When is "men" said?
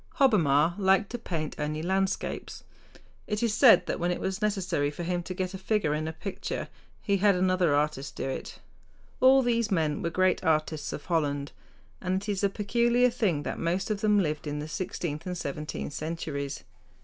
9.69-10.01